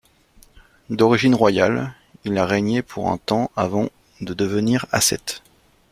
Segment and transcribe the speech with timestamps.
[0.89, 1.93] D'origine royale,
[2.25, 3.89] il a régné pour un temps avant
[4.19, 5.43] de devenir ascète.